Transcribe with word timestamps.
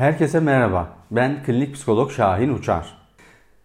Herkese 0.00 0.40
merhaba. 0.40 0.88
Ben 1.10 1.42
klinik 1.42 1.74
psikolog 1.74 2.12
Şahin 2.12 2.54
Uçar. 2.54 2.94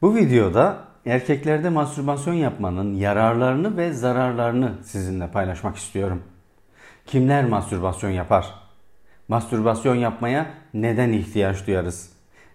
Bu 0.02 0.16
videoda 0.16 0.78
erkeklerde 1.06 1.70
mastürbasyon 1.70 2.34
yapmanın 2.34 2.94
yararlarını 2.94 3.78
ve 3.78 3.94
zararlarını 3.94 4.72
sizinle 4.84 5.28
paylaşmak 5.28 5.76
istiyorum. 5.76 6.24
Kimler 7.06 7.46
mastürbasyon 7.46 8.10
yapar? 8.10 8.54
Mastürbasyon 9.28 9.96
yapmaya 9.96 10.46
neden 10.74 11.12
ihtiyaç 11.12 11.68
duyarız? 11.68 12.10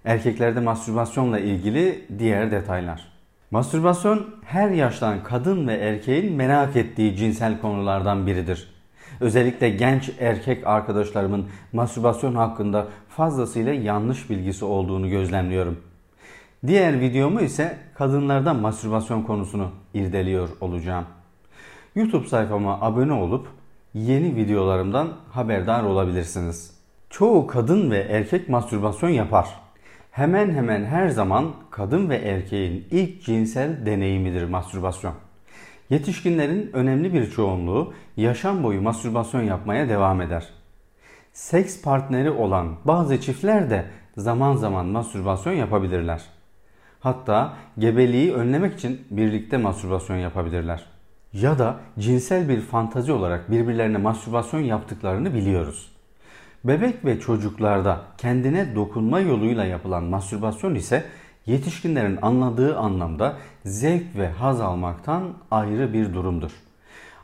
Erkeklerde 0.05 0.61
mastürbasyonla 0.61 1.39
ilgili 1.39 2.05
diğer 2.19 2.51
detaylar. 2.51 3.13
Mastürbasyon 3.51 4.35
her 4.45 4.71
yaştan 4.71 5.25
kadın 5.25 5.69
ve 5.69 5.75
erkeğin 5.75 6.33
merak 6.33 6.77
ettiği 6.77 7.17
cinsel 7.17 7.61
konulardan 7.61 8.27
biridir. 8.27 8.80
Özellikle 9.21 9.71
genç 9.71 10.11
erkek 10.21 10.67
arkadaşlarımın 10.67 11.47
mastürbasyon 11.73 12.35
hakkında 12.35 12.87
fazlasıyla 13.09 13.73
yanlış 13.73 14.31
bilgisi 14.31 14.65
olduğunu 14.65 15.09
gözlemliyorum. 15.11 15.79
Diğer 16.67 17.01
videomu 17.01 17.41
ise 17.41 17.77
kadınlarda 17.95 18.55
mastürbasyon 18.55 19.23
konusunu 19.23 19.71
irdeliyor 19.95 20.49
olacağım. 20.61 21.05
YouTube 21.95 22.27
sayfama 22.27 22.81
abone 22.81 23.13
olup 23.13 23.47
yeni 23.95 24.37
videolarımdan 24.37 25.09
haberdar 25.31 25.83
olabilirsiniz. 25.83 26.75
Çoğu 27.11 27.47
kadın 27.47 27.91
ve 27.91 27.99
erkek 27.99 28.49
mastürbasyon 28.49 29.11
yapar. 29.11 29.49
Hemen 30.11 30.51
hemen 30.51 30.85
her 30.85 31.09
zaman 31.09 31.53
kadın 31.71 32.11
ve 32.11 32.17
erkeğin 32.17 32.87
ilk 32.91 33.25
cinsel 33.25 33.87
deneyimidir 33.87 34.45
mastürbasyon. 34.45 35.15
Yetişkinlerin 35.91 36.71
önemli 36.73 37.15
bir 37.15 37.31
çoğunluğu 37.31 37.93
yaşam 38.17 38.63
boyu 38.63 38.83
mastürbasyon 38.83 39.43
yapmaya 39.43 39.89
devam 39.89 40.23
eder. 40.23 40.49
Seks 41.33 41.83
partneri 41.83 42.31
olan 42.31 42.77
bazı 42.85 43.21
çiftler 43.21 43.71
de 43.71 43.85
zaman 44.17 44.57
zaman 44.57 44.87
mastürbasyon 44.87 45.53
yapabilirler. 45.53 46.23
Hatta 47.01 47.55
gebeliği 47.79 48.33
önlemek 48.35 48.75
için 48.75 49.01
birlikte 49.11 49.57
mastürbasyon 49.57 50.17
yapabilirler. 50.17 50.87
Ya 51.33 51.59
da 51.59 51.77
cinsel 51.99 52.49
bir 52.49 52.61
fantazi 52.61 53.13
olarak 53.13 53.51
birbirlerine 53.51 53.99
mastürbasyon 53.99 54.61
yaptıklarını 54.61 55.35
biliyoruz. 55.35 55.93
Bebek 56.65 57.05
ve 57.05 57.21
çocuklarda 57.21 58.01
kendine 58.19 58.75
dokunma 58.75 59.21
yoluyla 59.21 59.65
yapılan 59.65 60.05
mastürbasyon 60.05 60.75
ise 60.75 61.05
yetişkinlerin 61.47 62.19
anladığı 62.23 62.79
anlamda 62.79 63.37
zevk 63.65 64.17
ve 64.17 64.29
haz 64.29 64.61
almaktan 64.61 65.23
ayrı 65.51 65.93
bir 65.93 66.15
durumdur. 66.15 66.51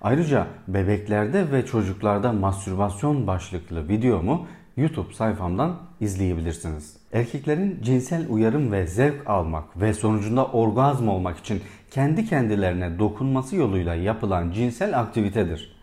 Ayrıca 0.03 0.47
bebeklerde 0.69 1.53
ve 1.53 1.67
çocuklarda 1.67 2.33
mastürbasyon 2.33 3.27
başlıklı 3.27 3.89
videomu 3.89 4.47
YouTube 4.77 5.15
sayfamdan 5.15 5.77
izleyebilirsiniz. 6.01 6.97
Erkeklerin 7.13 7.79
cinsel 7.83 8.27
uyarım 8.29 8.73
ve 8.73 8.87
zevk 8.87 9.31
almak 9.31 9.81
ve 9.81 9.95
sonucunda 9.95 10.47
orgazm 10.47 11.09
olmak 11.09 11.39
için 11.39 11.63
kendi 11.91 12.27
kendilerine 12.27 12.99
dokunması 12.99 13.57
yoluyla 13.57 13.95
yapılan 13.95 14.51
cinsel 14.51 15.01
aktivitedir. 15.01 15.77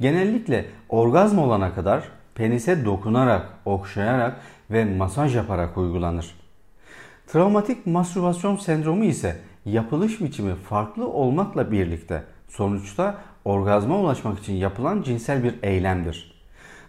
Genellikle 0.00 0.66
orgazm 0.88 1.38
olana 1.38 1.74
kadar 1.74 2.04
penise 2.34 2.84
dokunarak, 2.84 3.48
okşayarak 3.64 4.40
ve 4.70 4.84
masaj 4.84 5.36
yaparak 5.36 5.78
uygulanır. 5.78 6.34
Travmatik 7.32 7.86
mastürbasyon 7.86 8.56
sendromu 8.56 9.04
ise 9.04 9.36
yapılış 9.64 10.20
biçimi 10.20 10.54
farklı 10.54 11.08
olmakla 11.08 11.72
birlikte 11.72 12.24
sonuçta 12.48 13.18
orgazma 13.44 13.98
ulaşmak 13.98 14.38
için 14.38 14.52
yapılan 14.52 15.02
cinsel 15.02 15.44
bir 15.44 15.54
eylemdir. 15.62 16.42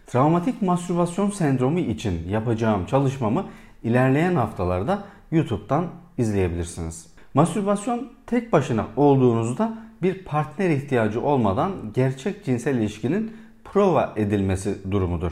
Travmatik 0.08 0.62
mastürbasyon 0.62 1.30
sendromu 1.30 1.80
için 1.80 2.30
yapacağım 2.30 2.86
çalışmamı 2.86 3.46
ilerleyen 3.84 4.36
haftalarda 4.36 5.04
YouTube'dan 5.32 5.88
izleyebilirsiniz. 6.18 7.08
Mastürbasyon 7.34 8.12
tek 8.28 8.54
başına 8.54 8.86
olduğunuzda 8.96 9.78
bir 10.02 10.26
partner 10.26 10.70
ihtiyacı 10.70 11.22
olmadan 11.22 11.72
gerçek 11.94 12.46
cinsel 12.46 12.76
ilişkinin 12.76 13.34
prova 13.64 14.14
edilmesi 14.16 14.92
durumudur. 14.92 15.32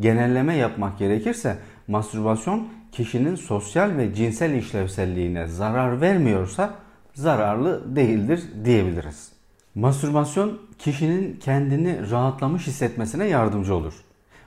Genelleme 0.00 0.56
yapmak 0.56 0.98
gerekirse 0.98 1.58
mastürbasyon 1.88 2.68
kişinin 2.92 3.34
sosyal 3.34 3.96
ve 3.96 4.14
cinsel 4.14 4.54
işlevselliğine 4.54 5.46
zarar 5.46 6.00
vermiyorsa 6.00 6.74
zararlı 7.14 7.96
değildir 7.96 8.42
diyebiliriz. 8.64 9.32
Mastürbasyon 9.74 10.58
kişinin 10.78 11.36
kendini 11.36 12.10
rahatlamış 12.10 12.66
hissetmesine 12.66 13.26
yardımcı 13.26 13.74
olur. 13.74 13.94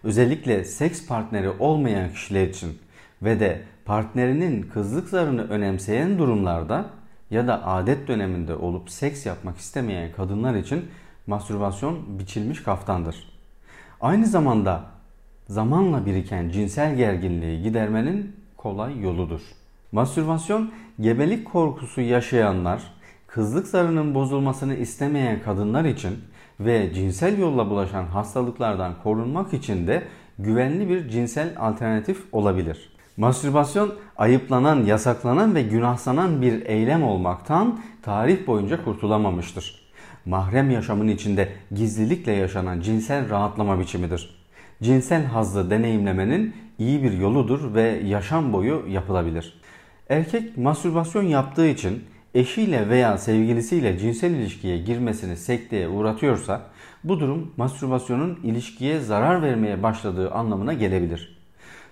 Özellikle 0.03 0.63
seks 0.63 1.07
partneri 1.07 1.49
olmayan 1.49 2.09
kişiler 2.09 2.47
için 2.47 2.79
ve 3.21 3.39
de 3.39 3.61
partnerinin 3.85 4.61
kızlık 4.61 5.09
zarını 5.09 5.49
önemseyen 5.49 6.17
durumlarda 6.19 6.85
ya 7.29 7.47
da 7.47 7.67
adet 7.67 8.07
döneminde 8.07 8.55
olup 8.55 8.89
seks 8.89 9.25
yapmak 9.25 9.57
istemeyen 9.57 10.11
kadınlar 10.11 10.55
için 10.55 10.85
mastürbasyon 11.27 12.19
biçilmiş 12.19 12.63
kaftandır. 12.63 13.15
Aynı 14.01 14.25
zamanda 14.25 14.94
zamanla 15.47 16.05
biriken 16.05 16.49
cinsel 16.49 16.95
gerginliği 16.95 17.63
gidermenin 17.63 18.35
kolay 18.57 18.99
yoludur. 18.99 19.41
Mastürbasyon 19.91 20.71
gebelik 20.99 21.45
korkusu 21.45 22.01
yaşayanlar, 22.01 22.81
kızlık 23.27 23.67
zarının 23.67 24.15
bozulmasını 24.15 24.75
istemeyen 24.75 25.41
kadınlar 25.41 25.85
için 25.85 26.13
ve 26.59 26.93
cinsel 26.93 27.39
yolla 27.39 27.69
bulaşan 27.69 28.05
hastalıklardan 28.05 28.93
korunmak 29.03 29.53
için 29.53 29.87
de 29.87 30.03
güvenli 30.39 30.89
bir 30.89 31.09
cinsel 31.09 31.53
alternatif 31.57 32.23
olabilir. 32.31 32.89
Mastürbasyon 33.17 33.93
ayıplanan, 34.17 34.83
yasaklanan 34.85 35.55
ve 35.55 35.61
günahsanan 35.61 36.41
bir 36.41 36.65
eylem 36.65 37.03
olmaktan 37.03 37.79
tarih 38.01 38.47
boyunca 38.47 38.83
kurtulamamıştır. 38.83 39.85
Mahrem 40.25 40.71
yaşamın 40.71 41.07
içinde 41.07 41.49
gizlilikle 41.71 42.31
yaşanan 42.31 42.81
cinsel 42.81 43.29
rahatlama 43.29 43.79
biçimidir. 43.79 44.44
Cinsel 44.83 45.25
hazzı 45.25 45.69
deneyimlemenin 45.69 46.55
iyi 46.79 47.03
bir 47.03 47.11
yoludur 47.11 47.73
ve 47.73 47.81
yaşam 48.05 48.53
boyu 48.53 48.85
yapılabilir. 48.89 49.61
Erkek 50.09 50.57
mastürbasyon 50.57 51.23
yaptığı 51.23 51.67
için 51.67 52.03
eşiyle 52.33 52.89
veya 52.89 53.17
sevgilisiyle 53.17 53.99
cinsel 53.99 54.31
ilişkiye 54.31 54.77
girmesini 54.77 55.37
sekteye 55.37 55.87
uğratıyorsa 55.87 56.61
bu 57.03 57.19
durum 57.19 57.53
mastürbasyonun 57.57 58.39
ilişkiye 58.43 58.99
zarar 58.99 59.41
vermeye 59.41 59.83
başladığı 59.83 60.31
anlamına 60.31 60.73
gelebilir. 60.73 61.37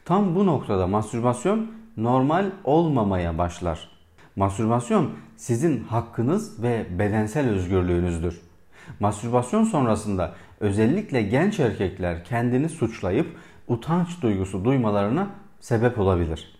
Tam 0.05 0.35
bu 0.35 0.45
noktada 0.45 0.87
mastürbasyon 0.87 1.71
normal 1.97 2.51
olmamaya 2.63 3.37
başlar. 3.37 3.89
Mastürbasyon 4.35 5.09
sizin 5.37 5.83
hakkınız 5.83 6.63
ve 6.63 6.85
bedensel 6.99 7.49
özgürlüğünüzdür. 7.49 8.41
Mastürbasyon 8.99 9.63
sonrasında 9.63 10.33
özellikle 10.63 11.21
genç 11.21 11.59
erkekler 11.59 12.23
kendini 12.23 12.69
suçlayıp 12.69 13.27
utanç 13.67 14.21
duygusu 14.21 14.65
duymalarına 14.65 15.27
sebep 15.59 15.99
olabilir. 15.99 16.55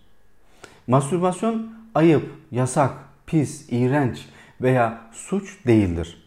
Mastürbasyon 0.88 1.68
ayıp, 1.96 2.32
yasak, 2.52 2.92
pis, 3.26 3.68
iğrenç 3.72 4.26
veya 4.62 5.02
suç 5.12 5.66
değildir. 5.68 6.24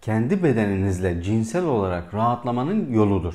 Kendi 0.00 0.42
bedeninizle 0.42 1.22
cinsel 1.22 1.64
olarak 1.64 2.14
rahatlamanın 2.14 2.92
yoludur. 2.92 3.34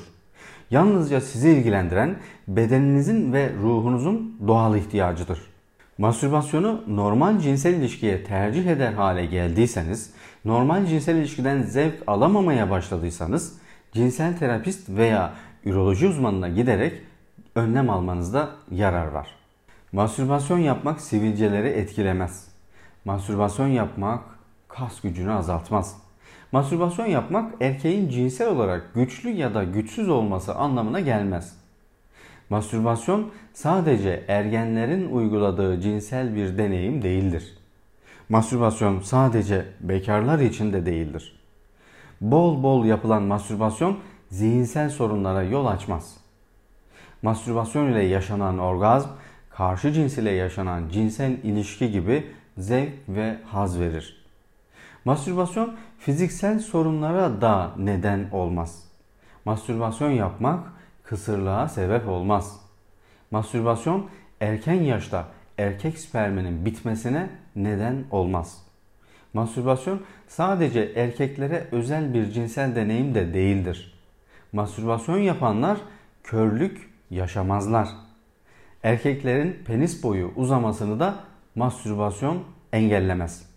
Yalnızca 0.70 1.20
sizi 1.20 1.50
ilgilendiren 1.50 2.16
bedeninizin 2.48 3.32
ve 3.32 3.52
ruhunuzun 3.62 4.36
doğal 4.46 4.76
ihtiyacıdır. 4.76 5.38
Mastürbasyonu 5.98 6.82
normal 6.88 7.38
cinsel 7.38 7.74
ilişkiye 7.74 8.24
tercih 8.24 8.66
eder 8.66 8.92
hale 8.92 9.26
geldiyseniz, 9.26 10.10
normal 10.44 10.86
cinsel 10.86 11.16
ilişkiden 11.16 11.62
zevk 11.62 11.94
alamamaya 12.06 12.70
başladıysanız, 12.70 13.57
cinsel 13.92 14.38
terapist 14.38 14.88
veya 14.88 15.34
üroloji 15.64 16.06
uzmanına 16.06 16.48
giderek 16.48 17.02
önlem 17.54 17.90
almanızda 17.90 18.50
yarar 18.70 19.06
var. 19.06 19.28
Mastürbasyon 19.92 20.58
yapmak 20.58 21.00
sivilceleri 21.00 21.68
etkilemez. 21.68 22.48
Mastürbasyon 23.04 23.66
yapmak 23.66 24.24
kas 24.68 25.00
gücünü 25.00 25.32
azaltmaz. 25.32 25.96
Mastürbasyon 26.52 27.06
yapmak 27.06 27.54
erkeğin 27.62 28.08
cinsel 28.08 28.48
olarak 28.48 28.94
güçlü 28.94 29.30
ya 29.30 29.54
da 29.54 29.64
güçsüz 29.64 30.08
olması 30.08 30.54
anlamına 30.54 31.00
gelmez. 31.00 31.56
Mastürbasyon 32.50 33.30
sadece 33.52 34.24
ergenlerin 34.28 35.10
uyguladığı 35.10 35.80
cinsel 35.80 36.34
bir 36.34 36.58
deneyim 36.58 37.02
değildir. 37.02 37.58
Mastürbasyon 38.28 39.00
sadece 39.00 39.64
bekarlar 39.80 40.38
için 40.38 40.72
de 40.72 40.86
değildir. 40.86 41.37
Bol 42.20 42.62
bol 42.62 42.84
yapılan 42.84 43.22
mastürbasyon 43.22 43.98
zihinsel 44.30 44.90
sorunlara 44.90 45.42
yol 45.42 45.66
açmaz. 45.66 46.16
Mastürbasyon 47.22 47.92
ile 47.92 48.02
yaşanan 48.02 48.58
orgazm, 48.58 49.08
karşı 49.50 49.92
cins 49.92 50.18
ile 50.18 50.30
yaşanan 50.30 50.88
cinsel 50.88 51.32
ilişki 51.32 51.90
gibi 51.90 52.26
zevk 52.58 52.92
ve 53.08 53.36
haz 53.44 53.80
verir. 53.80 54.24
Mastürbasyon 55.04 55.76
fiziksel 55.98 56.58
sorunlara 56.58 57.40
da 57.40 57.70
neden 57.76 58.28
olmaz. 58.32 58.84
Mastürbasyon 59.44 60.10
yapmak 60.10 60.72
kısırlığa 61.02 61.68
sebep 61.68 62.08
olmaz. 62.08 62.60
Mastürbasyon 63.30 64.06
erken 64.40 64.82
yaşta 64.82 65.24
erkek 65.58 65.98
sperminin 65.98 66.64
bitmesine 66.64 67.30
neden 67.56 68.04
olmaz. 68.10 68.67
Mastürbasyon 69.34 70.00
sadece 70.28 70.92
erkeklere 70.96 71.66
özel 71.72 72.14
bir 72.14 72.30
cinsel 72.30 72.76
deneyim 72.76 73.14
de 73.14 73.34
değildir. 73.34 73.92
Mastürbasyon 74.52 75.18
yapanlar 75.18 75.78
körlük 76.24 76.90
yaşamazlar. 77.10 77.88
Erkeklerin 78.82 79.58
penis 79.66 80.02
boyu 80.02 80.32
uzamasını 80.36 81.00
da 81.00 81.14
mastürbasyon 81.54 82.42
engellemez. 82.72 83.48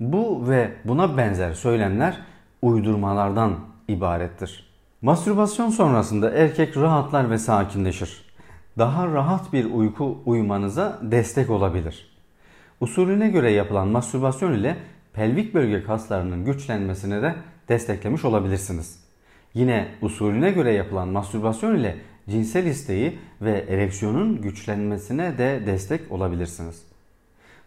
Bu 0.00 0.48
ve 0.48 0.70
buna 0.84 1.16
benzer 1.16 1.52
söylemler 1.52 2.20
uydurmalardan 2.62 3.58
ibarettir. 3.88 4.68
Mastürbasyon 5.02 5.70
sonrasında 5.70 6.30
erkek 6.30 6.76
rahatlar 6.76 7.30
ve 7.30 7.38
sakinleşir. 7.38 8.24
Daha 8.78 9.06
rahat 9.06 9.52
bir 9.52 9.64
uyku 9.64 10.18
uyumanıza 10.26 10.98
destek 11.02 11.50
olabilir. 11.50 12.17
Usulüne 12.80 13.28
göre 13.28 13.50
yapılan 13.50 13.88
mastürbasyon 13.88 14.52
ile 14.52 14.76
pelvik 15.12 15.54
bölge 15.54 15.82
kaslarının 15.82 16.44
güçlenmesine 16.44 17.22
de 17.22 17.34
desteklemiş 17.68 18.24
olabilirsiniz. 18.24 19.04
Yine 19.54 19.88
usulüne 20.02 20.50
göre 20.50 20.72
yapılan 20.72 21.08
mastürbasyon 21.08 21.74
ile 21.74 21.96
cinsel 22.28 22.66
isteği 22.66 23.18
ve 23.40 23.64
ereksiyonun 23.68 24.42
güçlenmesine 24.42 25.38
de 25.38 25.62
destek 25.66 26.12
olabilirsiniz. 26.12 26.82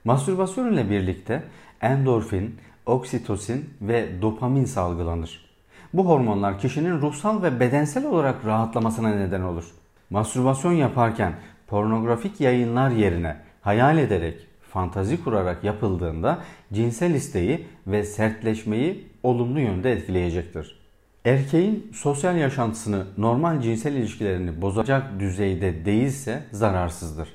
Mastürbasyon 0.06 0.74
ile 0.74 0.90
birlikte 0.90 1.44
endorfin, 1.82 2.56
oksitosin 2.86 3.70
ve 3.82 4.22
dopamin 4.22 4.66
salgılanır. 4.66 5.52
Bu 5.94 6.10
hormonlar 6.10 6.60
kişinin 6.60 7.02
ruhsal 7.02 7.44
ve 7.44 7.60
bedensel 7.60 8.06
olarak 8.06 8.46
rahatlamasına 8.46 9.16
neden 9.16 9.42
olur. 9.42 9.66
Mastürbasyon 10.10 10.74
yaparken 10.74 11.34
pornografik 11.68 12.42
yayınlar 12.42 12.90
yerine 12.90 13.38
hayal 13.62 13.98
ederek, 13.98 14.48
fantazi 14.74 15.24
kurarak 15.24 15.64
yapıldığında 15.64 16.40
cinsel 16.74 17.14
isteği 17.14 17.66
ve 17.88 18.04
sertleşmeyi 18.04 19.08
olumlu 19.24 19.60
yönde 19.60 19.92
etkileyecektir. 19.92 20.82
Erkeğin 21.26 21.92
sosyal 21.94 22.38
yaşantısını 22.38 23.06
normal 23.18 23.62
cinsel 23.62 23.94
ilişkilerini 23.94 24.62
bozacak 24.62 25.20
düzeyde 25.20 25.86
değilse 25.86 26.44
zararsızdır. 26.52 27.30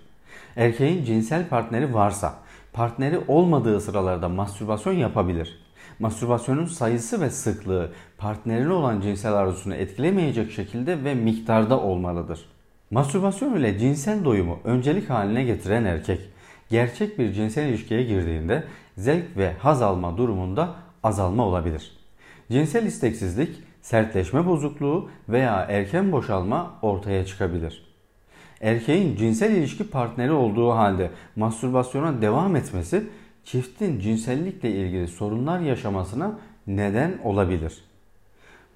Erkeğin 0.56 1.04
cinsel 1.04 1.48
partneri 1.48 1.94
varsa 1.94 2.34
partneri 2.72 3.18
olmadığı 3.28 3.80
sıralarda 3.80 4.28
mastürbasyon 4.28 4.94
yapabilir. 4.94 5.58
Mastürbasyonun 5.98 6.66
sayısı 6.66 7.20
ve 7.20 7.30
sıklığı 7.30 7.90
partnerine 8.18 8.72
olan 8.72 9.00
cinsel 9.00 9.32
arzusunu 9.32 9.74
etkilemeyecek 9.74 10.52
şekilde 10.52 11.04
ve 11.04 11.14
miktarda 11.14 11.80
olmalıdır. 11.80 12.40
Mastürbasyon 12.90 13.56
ile 13.56 13.78
cinsel 13.78 14.24
doyumu 14.24 14.58
öncelik 14.64 15.10
haline 15.10 15.44
getiren 15.44 15.84
erkek 15.84 16.20
gerçek 16.70 17.18
bir 17.18 17.32
cinsel 17.32 17.66
ilişkiye 17.66 18.02
girdiğinde 18.02 18.64
zevk 18.96 19.36
ve 19.36 19.52
haz 19.52 19.82
alma 19.82 20.16
durumunda 20.16 20.74
azalma 21.02 21.46
olabilir. 21.46 21.92
Cinsel 22.50 22.86
isteksizlik, 22.86 23.62
sertleşme 23.82 24.46
bozukluğu 24.46 25.10
veya 25.28 25.66
erken 25.68 26.12
boşalma 26.12 26.74
ortaya 26.82 27.26
çıkabilir. 27.26 27.86
Erkeğin 28.60 29.16
cinsel 29.16 29.50
ilişki 29.50 29.90
partneri 29.90 30.32
olduğu 30.32 30.70
halde 30.70 31.10
mastürbasyona 31.36 32.22
devam 32.22 32.56
etmesi 32.56 33.04
çiftin 33.44 34.00
cinsellikle 34.00 34.70
ilgili 34.70 35.08
sorunlar 35.08 35.60
yaşamasına 35.60 36.38
neden 36.66 37.18
olabilir. 37.24 37.72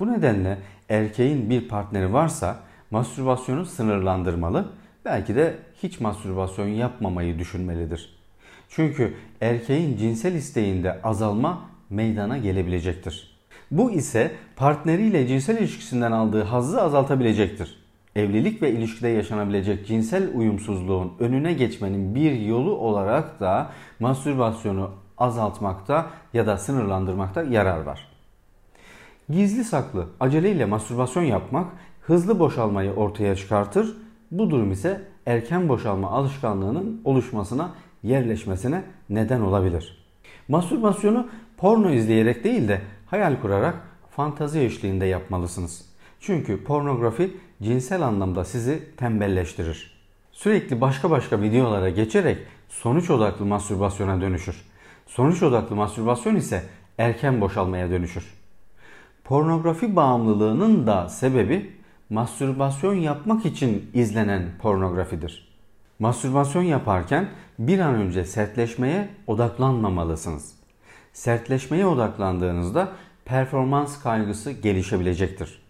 Bu 0.00 0.12
nedenle 0.12 0.58
erkeğin 0.88 1.50
bir 1.50 1.68
partneri 1.68 2.12
varsa 2.12 2.56
mastürbasyonu 2.90 3.66
sınırlandırmalı, 3.66 4.68
belki 5.04 5.34
de 5.34 5.54
hiç 5.82 6.00
mastürbasyon 6.00 6.66
yapmamayı 6.66 7.38
düşünmelidir. 7.38 8.20
Çünkü 8.68 9.14
erkeğin 9.40 9.96
cinsel 9.96 10.34
isteğinde 10.34 11.02
azalma 11.02 11.70
meydana 11.90 12.38
gelebilecektir. 12.38 13.30
Bu 13.70 13.90
ise 13.90 14.32
partneriyle 14.56 15.26
cinsel 15.26 15.58
ilişkisinden 15.58 16.12
aldığı 16.12 16.42
hazzı 16.42 16.82
azaltabilecektir. 16.82 17.80
Evlilik 18.16 18.62
ve 18.62 18.72
ilişkide 18.72 19.08
yaşanabilecek 19.08 19.86
cinsel 19.86 20.30
uyumsuzluğun 20.34 21.12
önüne 21.20 21.52
geçmenin 21.52 22.14
bir 22.14 22.32
yolu 22.32 22.76
olarak 22.76 23.40
da 23.40 23.70
mastürbasyonu 24.00 24.90
azaltmakta 25.18 26.10
ya 26.34 26.46
da 26.46 26.56
sınırlandırmakta 26.56 27.42
yarar 27.42 27.82
var. 27.82 28.08
Gizli 29.30 29.64
saklı 29.64 30.06
aceleyle 30.20 30.64
mastürbasyon 30.64 31.22
yapmak 31.22 31.66
hızlı 32.00 32.38
boşalmayı 32.38 32.92
ortaya 32.92 33.36
çıkartır. 33.36 33.96
Bu 34.30 34.50
durum 34.50 34.72
ise 34.72 35.02
erken 35.26 35.68
boşalma 35.68 36.10
alışkanlığının 36.10 37.00
oluşmasına, 37.04 37.74
yerleşmesine 38.02 38.82
neden 39.10 39.40
olabilir. 39.40 40.04
Mastürbasyonu 40.48 41.28
porno 41.56 41.90
izleyerek 41.90 42.44
değil 42.44 42.68
de 42.68 42.80
hayal 43.06 43.40
kurarak 43.40 43.74
fantazi 44.10 44.60
eşliğinde 44.60 45.04
yapmalısınız. 45.06 45.84
Çünkü 46.20 46.64
pornografi 46.64 47.36
cinsel 47.62 48.02
anlamda 48.02 48.44
sizi 48.44 48.96
tembelleştirir. 48.96 50.00
Sürekli 50.32 50.80
başka 50.80 51.10
başka 51.10 51.42
videolara 51.42 51.90
geçerek 51.90 52.38
sonuç 52.68 53.10
odaklı 53.10 53.46
mastürbasyona 53.46 54.20
dönüşür. 54.20 54.64
Sonuç 55.06 55.42
odaklı 55.42 55.76
mastürbasyon 55.76 56.36
ise 56.36 56.62
erken 56.98 57.40
boşalmaya 57.40 57.90
dönüşür. 57.90 58.24
Pornografi 59.24 59.96
bağımlılığının 59.96 60.86
da 60.86 61.08
sebebi 61.08 61.79
mastürbasyon 62.10 62.94
yapmak 62.94 63.46
için 63.46 63.90
izlenen 63.94 64.42
pornografidir. 64.62 65.50
Mastürbasyon 65.98 66.62
yaparken 66.62 67.28
bir 67.58 67.78
an 67.78 67.94
önce 67.94 68.24
sertleşmeye 68.24 69.08
odaklanmamalısınız. 69.26 70.54
Sertleşmeye 71.12 71.86
odaklandığınızda 71.86 72.88
performans 73.24 74.02
kaygısı 74.02 74.52
gelişebilecektir. 74.52 75.62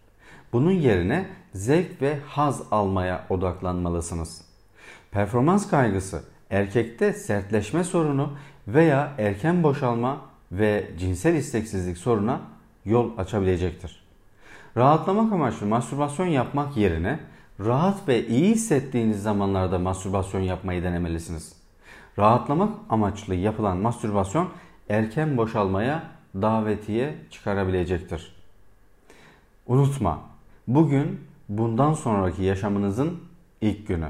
Bunun 0.52 0.70
yerine 0.70 1.26
zevk 1.54 2.02
ve 2.02 2.19
haz 2.26 2.62
almaya 2.70 3.26
odaklanmalısınız. 3.28 4.43
Performans 5.10 5.70
kaygısı 5.70 6.22
erkekte 6.50 7.12
sertleşme 7.12 7.84
sorunu 7.84 8.32
veya 8.69 9.12
erken 9.19 9.62
boşalma 9.62 10.20
ve 10.52 10.90
cinsel 10.98 11.34
isteksizlik 11.34 11.98
soruna 11.98 12.40
yol 12.84 13.19
açabilecektir. 13.19 14.09
Rahatlamak 14.76 15.32
amaçlı 15.32 15.67
mastürbasyon 15.67 16.26
yapmak 16.26 16.76
yerine 16.76 17.20
rahat 17.61 18.08
ve 18.08 18.26
iyi 18.26 18.50
hissettiğiniz 18.50 19.22
zamanlarda 19.22 19.78
mastürbasyon 19.78 20.40
yapmayı 20.40 20.82
denemelisiniz. 20.82 21.52
Rahatlamak 22.19 22.74
amaçlı 22.91 23.34
yapılan 23.34 23.77
mastürbasyon 23.77 24.48
erken 24.89 25.36
boşalmaya 25.36 26.03
davetiye 26.34 27.15
çıkarabilecektir. 27.31 28.36
Unutma, 29.67 30.20
bugün 30.69 31.20
bundan 31.48 31.93
sonraki 31.93 32.43
yaşamınızın 32.43 33.20
ilk 33.60 33.89
günü. 33.89 34.08